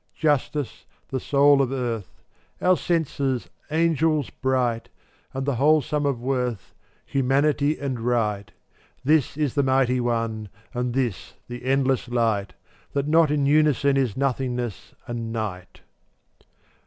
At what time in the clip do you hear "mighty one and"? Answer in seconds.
9.61-10.95